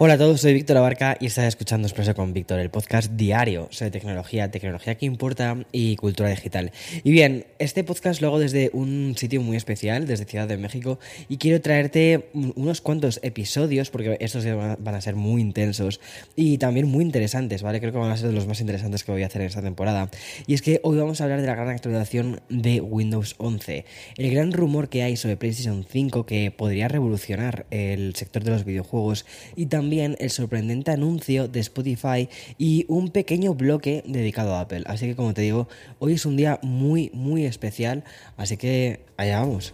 [0.00, 3.66] Hola a todos, soy Víctor Abarca y estás escuchando Expreso con Víctor, el podcast diario
[3.72, 6.70] sobre tecnología, tecnología que importa y cultura digital.
[7.02, 11.00] Y bien, este podcast lo hago desde un sitio muy especial, desde Ciudad de México,
[11.28, 15.98] y quiero traerte unos cuantos episodios, porque estos van a ser muy intensos
[16.36, 17.80] y también muy interesantes, ¿vale?
[17.80, 19.62] Creo que van a ser de los más interesantes que voy a hacer en esta
[19.62, 20.12] temporada.
[20.46, 23.84] Y es que hoy vamos a hablar de la gran actualización de Windows 11,
[24.16, 28.64] el gran rumor que hay sobre PlayStation 5 que podría revolucionar el sector de los
[28.64, 29.26] videojuegos
[29.56, 34.82] y también también el sorprendente anuncio de Spotify y un pequeño bloque dedicado a Apple.
[34.84, 35.66] Así que como te digo,
[35.98, 38.04] hoy es un día muy, muy especial,
[38.36, 39.72] así que allá vamos.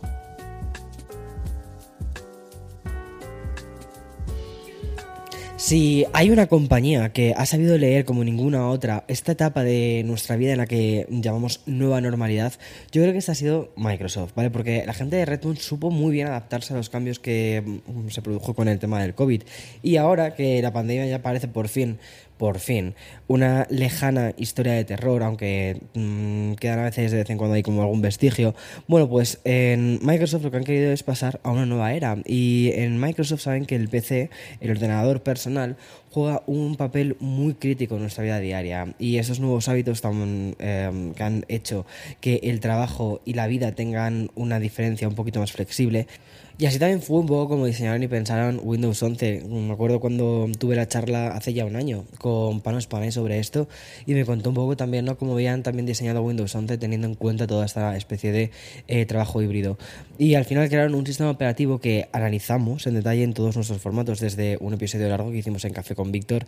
[5.67, 10.37] Si hay una compañía que ha sabido leer como ninguna otra esta etapa de nuestra
[10.37, 12.53] vida en la que llamamos nueva normalidad,
[12.93, 14.51] yo creo que esta ha sido Microsoft, ¿vale?
[14.51, 18.21] Porque la gente de Redmond supo muy bien adaptarse a los cambios que mm, se
[18.21, 19.43] produjo con el tema del COVID.
[19.83, 21.99] Y ahora que la pandemia ya parece por fin
[22.37, 22.95] por fin,
[23.29, 27.63] una lejana historia de terror, aunque mmm, quedan a veces de vez en cuando hay
[27.63, 28.55] como algún vestigio.
[28.89, 32.19] Bueno, pues en Microsoft lo que han querido es pasar a una nueva era.
[32.25, 35.77] Y en Microsoft saben que el PC, el ordenador personal,
[36.11, 38.95] juega un papel muy crítico en nuestra vida diaria.
[38.99, 41.87] Y esos nuevos hábitos tan, eh, que han hecho
[42.21, 46.07] que el trabajo y la vida tengan una diferencia un poquito más flexible
[46.56, 49.42] y así también fue un poco como diseñaron y pensaron Windows 11.
[49.48, 53.69] Me acuerdo cuando tuve la charla hace ya un año con Panos Panay sobre esto
[54.06, 55.19] y me contó un poco también ¿no?
[55.19, 58.53] cómo habían también diseñado Windows 11 teniendo en cuenta toda esta especie de
[58.87, 59.78] eh, trabajo híbrido.
[60.16, 64.20] Y al final crearon un sistema operativo que analizamos en detalle en todos nuestros formatos,
[64.20, 66.47] desde un episodio largo que hicimos en Café con Víctor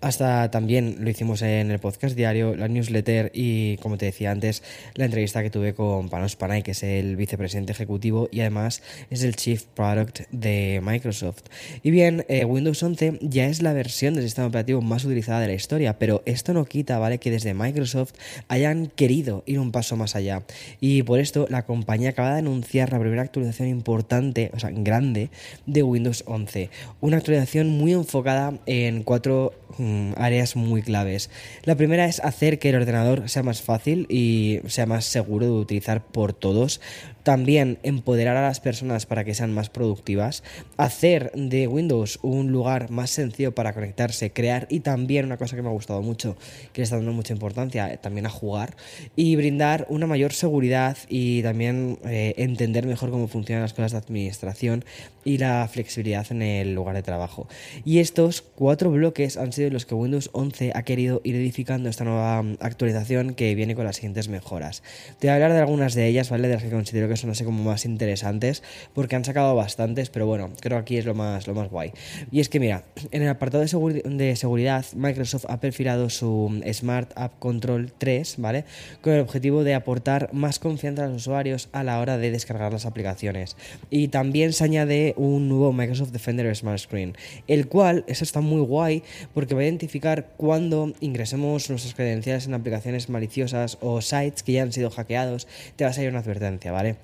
[0.00, 4.62] hasta también lo hicimos en el podcast diario, la newsletter y como te decía antes,
[4.94, 9.22] la entrevista que tuve con Panos Panay, que es el vicepresidente ejecutivo y además es
[9.22, 11.44] el Chief Product de Microsoft.
[11.84, 15.46] Y bien, eh, Windows 11 ya es la versión del sistema operativo más utilizada de
[15.46, 17.18] la historia, pero esto no quita, ¿vale?
[17.18, 18.14] Que desde Microsoft
[18.48, 20.42] hayan querido ir un paso más allá.
[20.80, 25.30] Y por esto la compañía acaba de anunciar la primera actualización importante, o sea, grande,
[25.64, 26.68] de Windows 11.
[27.00, 31.30] Una actualización muy enfocada en cuatro mm, áreas muy claves.
[31.62, 35.52] La primera es hacer que el ordenador sea más fácil y sea más seguro de
[35.52, 36.80] utilizar por todos.
[37.26, 40.44] También empoderar a las personas para que sean más productivas.
[40.76, 45.62] Hacer de Windows un lugar más sencillo para conectarse, crear y también una cosa que
[45.62, 46.36] me ha gustado mucho,
[46.72, 48.76] que le está dando mucha importancia eh, también a jugar.
[49.16, 53.98] Y brindar una mayor seguridad y también eh, entender mejor cómo funcionan las cosas de
[53.98, 54.84] administración
[55.26, 57.48] y la flexibilidad en el lugar de trabajo.
[57.84, 62.04] Y estos cuatro bloques han sido los que Windows 11 ha querido ir edificando esta
[62.04, 64.84] nueva mm, actualización que viene con las siguientes mejoras.
[65.18, 66.46] Te voy a hablar de algunas de ellas, ¿vale?
[66.46, 68.62] De las que considero que son así como más interesantes,
[68.94, 71.90] porque han sacado bastantes, pero bueno, creo que aquí es lo más, lo más guay.
[72.30, 77.10] Y es que mira, en el apartado de, de seguridad, Microsoft ha perfilado su Smart
[77.16, 78.64] App Control 3, ¿vale?
[79.00, 82.72] Con el objetivo de aportar más confianza a los usuarios a la hora de descargar
[82.72, 83.56] las aplicaciones.
[83.90, 87.16] Y también se añade un nuevo Microsoft Defender Smart Screen,
[87.46, 89.02] el cual, eso está muy guay,
[89.34, 94.62] porque va a identificar cuando ingresemos nuestras credenciales en aplicaciones maliciosas o sites que ya
[94.62, 95.46] han sido hackeados,
[95.76, 96.96] te va a salir una advertencia, ¿vale?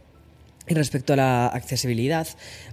[0.69, 2.29] Y respecto a la accesibilidad,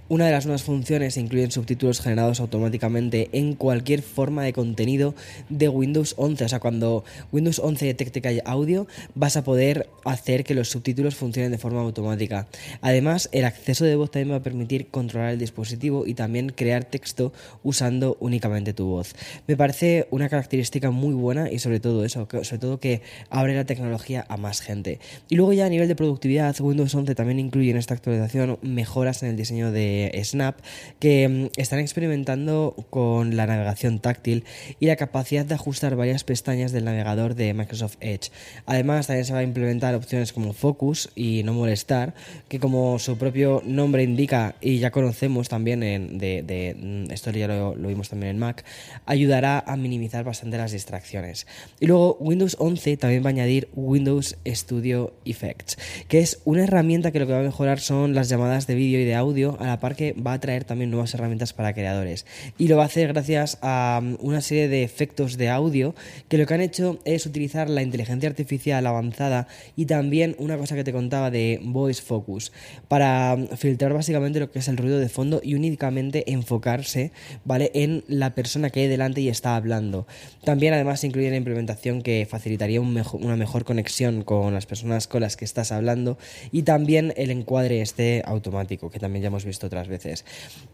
[0.08, 5.16] una de las nuevas funciones incluyen subtítulos generados automáticamente en cualquier forma de contenido
[5.48, 6.44] de Windows 11.
[6.44, 8.86] O sea, cuando Windows 11 detecte que hay audio,
[9.16, 12.46] vas a poder hacer que los subtítulos funcionen de forma automática.
[12.80, 16.84] Además, el acceso de voz también va a permitir controlar el dispositivo y también crear
[16.84, 17.32] texto
[17.64, 19.16] usando únicamente tu voz.
[19.48, 23.64] Me parece una característica muy buena y sobre todo eso, sobre todo que abre la
[23.64, 25.00] tecnología a más gente.
[25.28, 29.30] Y luego ya a nivel de productividad, Windows 11 también incluye esta actualización mejoras en
[29.30, 30.58] el diseño de Snap
[30.98, 34.44] que mm, están experimentando con la navegación táctil
[34.78, 38.30] y la capacidad de ajustar varias pestañas del navegador de Microsoft Edge.
[38.66, 42.14] Además, también se va a implementar opciones como Focus y No Molestar,
[42.48, 47.48] que como su propio nombre indica y ya conocemos también en, de, mm, esto ya
[47.48, 48.64] lo, lo vimos también en Mac,
[49.06, 51.46] ayudará a minimizar bastante las distracciones.
[51.80, 55.78] Y luego Windows 11 también va a añadir Windows Studio Effects,
[56.08, 59.00] que es una herramienta que lo que va a mejorar son las llamadas de vídeo
[59.00, 62.26] y de audio, a la par que va a traer también nuevas herramientas para creadores.
[62.58, 65.94] Y lo va a hacer gracias a mm, una serie de efectos de audio
[66.28, 69.46] que lo que han hecho es utilizar la inteligencia artificial avanzada
[69.76, 72.50] y también una cosa que te contaba de Voice Focus
[72.88, 77.12] para mm, filtrar básicamente lo que es el ruido de fondo y únicamente enfocarse,
[77.44, 77.70] ¿vale?
[77.74, 80.06] En la persona que hay delante y está hablando.
[80.42, 85.36] También además incluye la implementación que facilitaría una mejor conexión con las personas con las
[85.36, 86.18] que estás hablando
[86.50, 90.24] y también el encuadre este automático, que también ya hemos visto otras veces.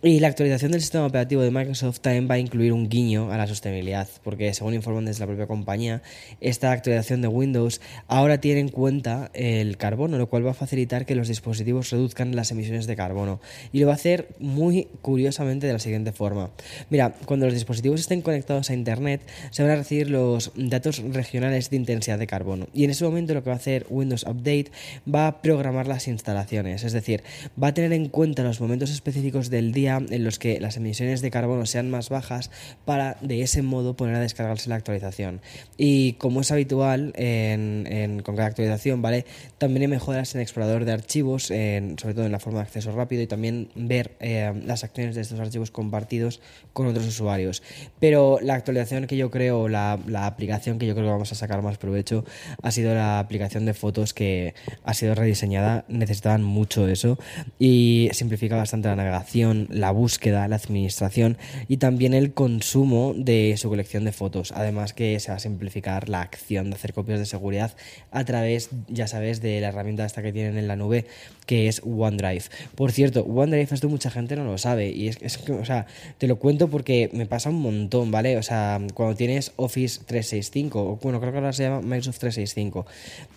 [0.02, 3.36] Y la actualización del sistema operativo de Microsoft también va a incluir un guiño a
[3.36, 6.02] la sostenibilidad, porque según informan desde la propia compañía,
[6.40, 11.06] esta actualización de Windows ahora tiene en cuenta el carbono, lo cual va a facilitar
[11.06, 13.40] que los dispositivos reduzcan las emisiones de carbono.
[13.72, 16.50] Y lo va a hacer muy curiosamente de la siguiente forma.
[16.90, 21.70] Mira, cuando los dispositivos estén conectados a Internet, se van a recibir los datos regionales
[21.70, 22.66] de intensidad de carbono.
[22.72, 24.70] Y en ese momento lo que va a hacer Windows Update
[25.12, 27.22] va a programar las instalaciones, es decir,
[27.62, 31.20] va a tener en cuenta los momentos específicos del día en los que las emisiones
[31.20, 32.50] de carbono sean más bajas
[32.84, 35.40] para de ese modo poner a descargarse la actualización.
[35.76, 39.24] Y como es habitual con cada actualización, ¿vale?
[39.58, 43.22] También hay mejoras en explorador de archivos, sobre todo en la forma de acceso rápido
[43.22, 46.40] y también ver eh, las acciones de estos archivos compartidos
[46.72, 47.62] con otros usuarios.
[48.00, 51.34] Pero la actualización que yo creo, la, la aplicación que yo creo que vamos a
[51.34, 52.24] sacar más provecho
[52.62, 57.18] ha sido la aplicación de fotos que ha sido rediseñada, necesitaban mucho eso
[57.58, 63.68] y simplifica bastante la navegación, la búsqueda, la administración y también el consumo de su
[63.68, 64.52] colección de fotos.
[64.52, 67.76] Además que se va a simplificar la acción de hacer copias de seguridad
[68.10, 71.06] a través, ya sabes, de la herramienta esta que tienen en la nube
[71.46, 72.44] que es OneDrive.
[72.74, 75.86] Por cierto, OneDrive esto mucha gente no lo sabe y es, que, o sea,
[76.18, 78.36] te lo cuento porque me pasa un montón, ¿vale?
[78.36, 82.86] O sea, cuando tienes Office 365, o bueno, creo que ahora se llama Microsoft 365,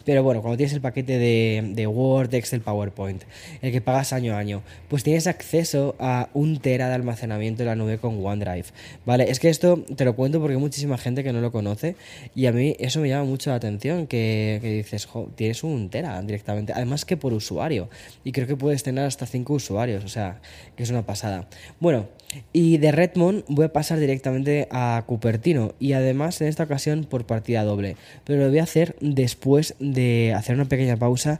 [0.06, 3.19] pero bueno, cuando tienes el paquete de, de Word, Excel, PowerPoint,
[3.62, 7.68] el que pagas año a año, pues tienes acceso a un tera de almacenamiento en
[7.68, 8.66] la nube con OneDrive,
[9.06, 9.30] ¿vale?
[9.30, 11.96] Es que esto te lo cuento porque hay muchísima gente que no lo conoce
[12.36, 16.74] y a mí eso me llama mucho la atención, que, dices, tienes un tera directamente,
[16.74, 17.90] además que por usuario
[18.24, 20.42] y creo que puedes tener hasta 5 usuarios, o sea,
[20.76, 21.48] que es una pasada.
[21.80, 22.08] Bueno,
[22.54, 27.26] y de Redmond voy a pasar directamente a Cupertino y además en esta ocasión por
[27.26, 31.40] partida doble, pero lo voy a hacer después de hacer una pequeña pausa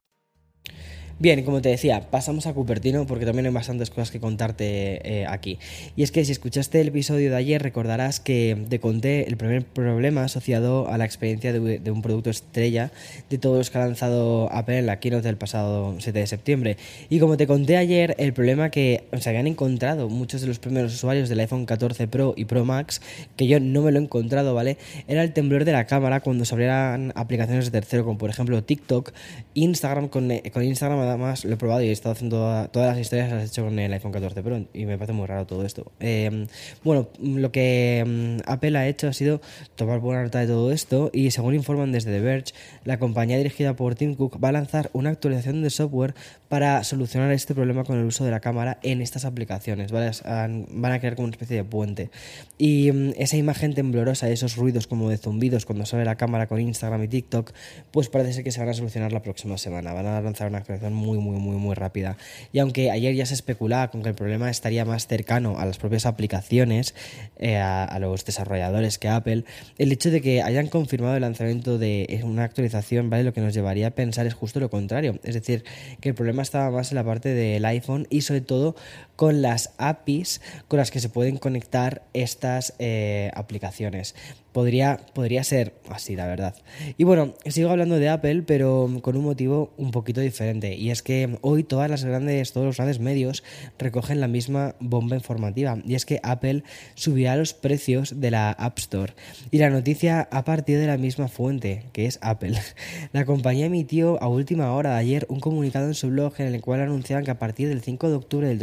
[1.21, 5.27] Bien, como te decía, pasamos a Cupertino porque también hay bastantes cosas que contarte eh,
[5.27, 5.59] aquí.
[5.95, 9.63] Y es que si escuchaste el episodio de ayer recordarás que te conté el primer
[9.63, 12.91] problema asociado a la experiencia de, un producto estrella
[13.29, 16.77] de todos los que ha lanzado Apple en la keynote del pasado 7 de septiembre.
[17.07, 20.91] Y como te conté ayer, el problema que se habían encontrado muchos de los primeros
[20.91, 22.99] usuarios del iPhone 14 Pro y Pro Max,
[23.37, 24.77] que yo no me lo he encontrado, ¿vale?
[25.07, 28.63] Era el temblor de la cámara cuando se abrieran aplicaciones de tercero, como por ejemplo
[28.63, 29.13] TikTok,
[29.53, 33.31] Instagram con, con Instagram más lo he probado y he estado haciendo todas las historias
[33.31, 35.91] las he hecho con el iPhone 14 Pro y me parece muy raro todo esto.
[35.99, 36.47] Em,
[36.83, 39.41] bueno, lo que em, Apple ha hecho ha sido
[39.75, 43.75] tomar buena nota de todo esto y según informan desde The Verge, la compañía dirigida
[43.75, 46.13] por Tim Cook va a lanzar una actualización de software
[46.49, 49.91] para solucionar este problema con el uso de la cámara en estas aplicaciones.
[49.91, 52.09] Van a crear como una especie de puente.
[52.57, 56.59] Y em, esa imagen temblorosa, esos ruidos como de zumbidos cuando sale la cámara con
[56.59, 57.51] Instagram y TikTok,
[57.91, 59.93] pues parece ser que se van a solucionar la próxima semana.
[59.93, 62.17] Van a lanzar una actualización muy, muy, muy, muy rápida.
[62.53, 65.77] Y aunque ayer ya se especulaba con que el problema estaría más cercano a las
[65.77, 66.95] propias aplicaciones,
[67.37, 69.43] eh, a, los desarrolladores que Apple,
[69.77, 73.23] el hecho de que hayan confirmado el lanzamiento de una actualización, ¿vale?
[73.23, 75.19] Lo que nos llevaría a pensar es justo lo contrario.
[75.23, 75.63] Es decir,
[75.99, 78.75] que el problema estaba más en la parte del iPhone y sobre todo
[79.21, 84.15] con las APIs con las que se pueden conectar estas eh, aplicaciones.
[84.51, 86.55] Podría, podría ser así, la verdad.
[86.97, 90.75] Y bueno, sigo hablando de Apple, pero con un motivo un poquito diferente.
[90.75, 93.43] Y es que hoy todas las grandes, todos los grandes medios
[93.79, 95.77] recogen la misma bomba informativa.
[95.85, 96.63] Y es que Apple
[96.95, 99.13] subirá los precios de la App Store.
[99.51, 102.59] Y la noticia ha partido de la misma fuente, que es Apple.
[103.13, 106.59] La compañía emitió a última hora de ayer un comunicado en su blog en el
[106.59, 108.59] cual anunciaban que a partir del 5 de octubre del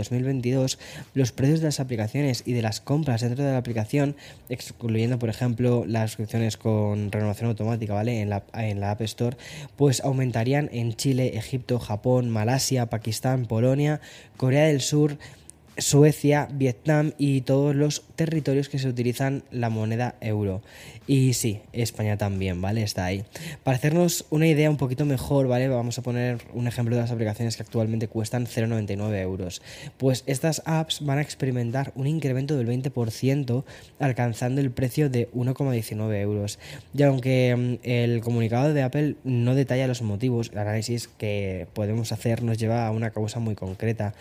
[0.53, 0.79] 2022
[1.15, 4.15] los precios de las aplicaciones y de las compras dentro de la aplicación,
[4.49, 8.21] excluyendo por ejemplo ejemplo, las suscripciones con renovación automática, ¿vale?
[8.21, 9.37] En la, en la App Store,
[9.77, 14.01] pues aumentarían en Chile, Egipto, Japón, Malasia, Pakistán, Polonia,
[14.37, 15.19] Corea del Sur,
[15.79, 20.61] Suecia, Vietnam y todos los territorios que se utilizan la moneda euro.
[21.07, 22.83] Y sí, España también, ¿vale?
[22.83, 23.25] Está ahí.
[23.65, 25.69] Para hacernos una idea un poquito mejor, ¿vale?
[25.69, 29.63] Vamos a poner un ejemplo de las aplicaciones que actualmente cuestan 0,99 euros.
[29.97, 33.65] Pues estas apps van a experimentar un incremento del 20%
[34.01, 36.59] alcanzando el precio de 1,19 euros.
[36.93, 42.13] Y aunque mm, el comunicado de Apple no detalla los motivos, el análisis que podemos
[42.13, 44.15] hacer nos lleva a una causa muy concreta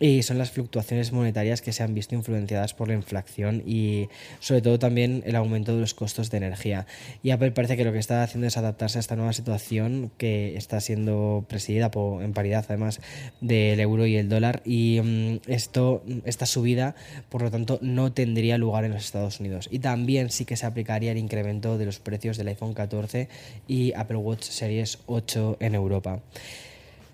[0.00, 4.08] y son las fluctuaciones monetarias que se han visto influenciadas por la inflación y
[4.40, 6.86] sobre todo también el aumento de los costos de energía.
[7.22, 10.56] Y Apple parece que lo que está haciendo es adaptarse a esta nueva situación que
[10.56, 13.00] está siendo presidida por, en paridad además
[13.42, 16.94] del euro y el dólar y mm, esto esta subida
[17.28, 20.64] por lo tanto no tendría lugar en los Estados Unidos y también sí que se
[20.64, 23.28] aplicaría el incremento de los precios del iPhone 14
[23.68, 26.20] y Apple Watch Series 8 en Europa.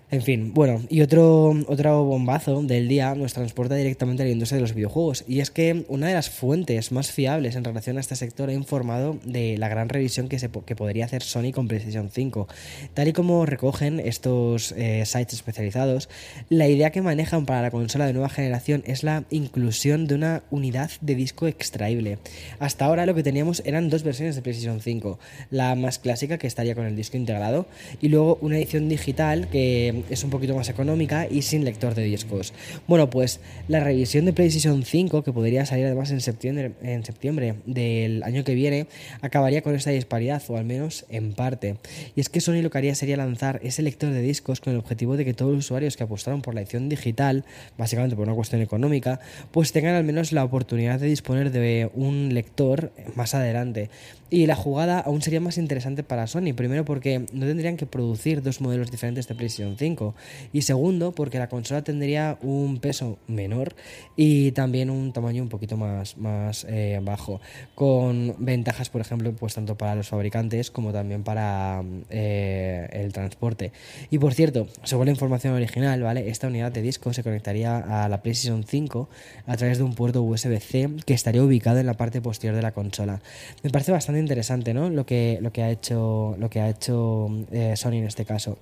[0.09, 4.55] En fin, bueno, y otro, otro bombazo del día nos transporta directamente a la industria
[4.55, 5.25] de los videojuegos.
[5.27, 8.53] Y es que una de las fuentes más fiables en relación a este sector ha
[8.53, 12.47] informado de la gran revisión que, se, que podría hacer Sony con PlayStation 5.
[12.93, 16.07] Tal y como recogen estos eh, sites especializados,
[16.47, 20.43] la idea que manejan para la consola de nueva generación es la inclusión de una
[20.51, 22.17] unidad de disco extraíble.
[22.59, 25.19] Hasta ahora lo que teníamos eran dos versiones de PlayStation 5.
[25.51, 27.65] La más clásica, que estaría con el disco integrado,
[27.99, 32.03] y luego una edición digital que es un poquito más económica y sin lector de
[32.03, 32.53] discos.
[32.87, 37.55] Bueno, pues la revisión de PlayStation 5, que podría salir además en septiembre, en septiembre
[37.65, 38.87] del año que viene,
[39.21, 41.77] acabaría con esta disparidad, o al menos en parte.
[42.15, 44.79] Y es que Sony lo que haría sería lanzar ese lector de discos con el
[44.79, 47.45] objetivo de que todos los usuarios que apostaron por la edición digital,
[47.77, 49.19] básicamente por una cuestión económica,
[49.51, 53.89] pues tengan al menos la oportunidad de disponer de un lector más adelante.
[54.29, 58.41] Y la jugada aún sería más interesante para Sony, primero porque no tendrían que producir
[58.41, 60.15] dos modelos diferentes de PlayStation 5,
[60.51, 63.75] y segundo, porque la consola tendría un peso menor
[64.17, 67.39] y también un tamaño un poquito más, más eh, bajo,
[67.73, 73.71] con ventajas, por ejemplo, pues tanto para los fabricantes como también para eh, el transporte.
[74.09, 76.29] Y por cierto, según la información original, ¿vale?
[76.29, 79.09] Esta unidad de disco se conectaría a la PlayStation 5
[79.45, 82.73] a través de un puerto USB-C que estaría ubicado en la parte posterior de la
[82.73, 83.21] consola.
[83.63, 84.89] Me parece bastante interesante, ¿no?
[84.89, 88.57] Lo que, lo que ha hecho, lo que ha hecho eh, Sony en este caso.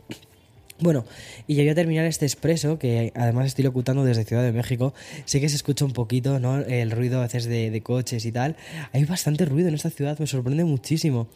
[0.77, 1.05] Bueno,
[1.47, 4.93] y ya voy a terminar este expreso, que además estoy locutando desde Ciudad de México.
[5.23, 6.57] Sé que se escucha un poquito, ¿no?
[6.59, 8.57] El ruido a veces de, coches y tal.
[8.91, 11.27] Hay bastante ruido en esta ciudad, me sorprende muchísimo.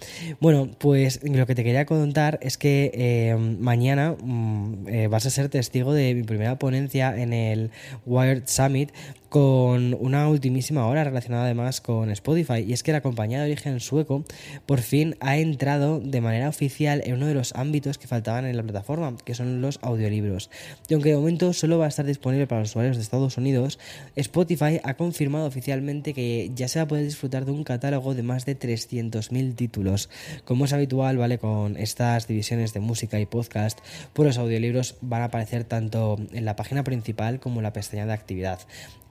[0.41, 5.29] Bueno, pues lo que te quería contar es que eh, mañana mm, eh, vas a
[5.29, 7.71] ser testigo de mi primera ponencia en el
[8.05, 8.91] Wired Summit
[9.29, 13.79] con una ultimísima hora relacionada además con Spotify y es que la compañía de origen
[13.79, 14.25] sueco
[14.65, 18.57] por fin ha entrado de manera oficial en uno de los ámbitos que faltaban en
[18.57, 20.49] la plataforma, que son los audiolibros.
[20.87, 23.77] Y aunque de momento solo va a estar disponible para los usuarios de Estados Unidos,
[24.15, 28.23] Spotify ha confirmado oficialmente que ya se va a poder disfrutar de un catálogo de
[28.23, 30.09] más de 300.000 títulos.
[30.45, 31.37] Como es habitual, ¿vale?
[31.37, 33.77] Con estas divisiones de música y podcast,
[34.13, 38.07] pues los audiolibros van a aparecer tanto en la página principal como en la pestaña
[38.07, 38.59] de actividad.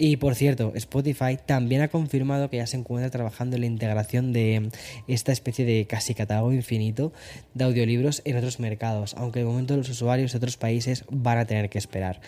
[0.00, 4.32] Y por cierto, Spotify también ha confirmado que ya se encuentra trabajando en la integración
[4.32, 4.70] de
[5.08, 7.12] esta especie de casi catálogo infinito
[7.54, 11.44] de audiolibros en otros mercados, aunque de momento los usuarios de otros países van a
[11.44, 12.20] tener que esperar.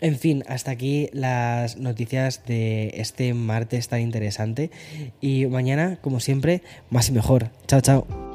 [0.00, 4.70] En fin, hasta aquí las noticias de este martes tan interesante
[5.20, 7.50] y mañana, como siempre, más y mejor.
[7.66, 8.25] Chao, chao.